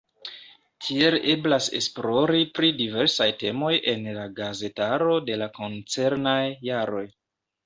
Tiel 0.85 1.17
eblas 1.33 1.67
esplori 1.79 2.47
pri 2.59 2.71
diversaj 2.79 3.27
temoj 3.43 3.71
en 3.93 4.09
la 4.17 4.25
gazetaro 4.41 5.19
de 5.29 5.37
la 5.45 5.51
koncernaj 5.61 6.41
jaroj. 6.71 7.05